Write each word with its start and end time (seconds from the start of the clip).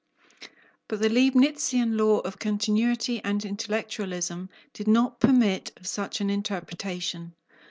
But 0.87 0.99
the 0.99 1.09
Leibnitzian 1.09 1.95
law 1.95 2.21
of 2.21 2.39
continuity 2.39 3.21
and 3.23 3.45
intellectualism 3.45 4.49
did 4.73 4.87
not 4.87 5.19
permit 5.19 5.71
of 5.77 5.85
such 5.85 6.19
an 6.21 6.31
interpretation. 6.31 7.35